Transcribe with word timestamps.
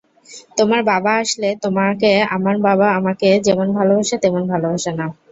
তোমার 0.57 0.81
বাবা 0.91 1.11
আসলে 1.23 1.49
তোমাকে 1.63 2.11
আমার 2.35 2.55
বাবা 2.67 2.87
আমাকে 2.99 3.29
যেমন 3.47 3.67
ভালোবাসে 3.77 4.15
তেমন 4.23 4.43
ভালোবাসে 4.51 4.91
না। 4.93 5.05